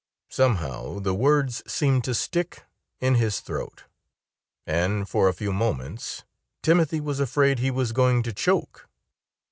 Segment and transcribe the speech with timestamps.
[0.31, 2.63] Somehow the words seemed to stick
[3.01, 3.83] in his throat.
[4.65, 6.23] And for a few moments
[6.63, 8.89] Timothy was afraid he was going to choke.